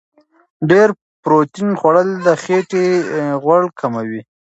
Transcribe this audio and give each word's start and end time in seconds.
ډېر 0.69 0.89
پروتین 1.23 1.69
خوړل 1.79 2.09
د 2.25 2.27
خېټې 2.43 2.85
غوړ 3.43 3.63
کموي. 3.79 4.21